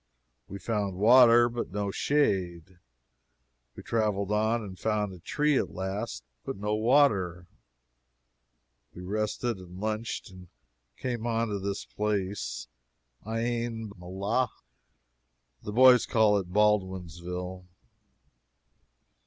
We 0.47 0.57
found 0.57 0.95
water, 0.97 1.47
but 1.47 1.69
no 1.71 1.91
shade. 1.91 2.79
We 3.75 3.83
traveled 3.83 4.31
on 4.31 4.63
and 4.63 4.79
found 4.79 5.13
a 5.13 5.19
tree 5.19 5.59
at 5.59 5.69
last, 5.75 6.23
but 6.43 6.57
no 6.57 6.73
water. 6.73 7.45
We 8.95 9.03
rested 9.03 9.57
and 9.59 9.79
lunched, 9.79 10.31
and 10.31 10.47
came 10.97 11.27
on 11.27 11.49
to 11.49 11.59
this 11.59 11.85
place, 11.85 12.67
Ain 13.27 13.91
Mellahah 13.91 14.49
(the 15.61 15.71
boys 15.71 16.07
call 16.07 16.39
it 16.39 16.51
Baldwinsville.) 16.51 17.67